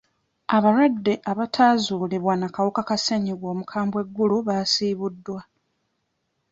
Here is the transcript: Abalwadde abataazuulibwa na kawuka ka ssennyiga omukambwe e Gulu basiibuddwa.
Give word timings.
Abalwadde 0.55 1.13
abataazuulibwa 1.31 2.33
na 2.37 2.47
kawuka 2.55 2.81
ka 2.89 2.95
ssennyiga 2.99 3.45
omukambwe 3.53 3.99
e 4.05 4.07
Gulu 4.15 4.37
basiibuddwa. 4.47 5.41